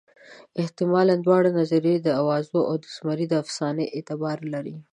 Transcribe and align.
حتمالاً 0.65 1.15
دواړه 1.25 1.49
نظریې 1.59 1.97
د 2.01 2.07
اوازو 2.21 2.59
او 2.69 2.75
د 2.83 2.85
زمري 2.95 3.25
د 3.29 3.33
افسانې 3.43 3.85
اعتبار 3.95 4.37
لري. 4.53 4.75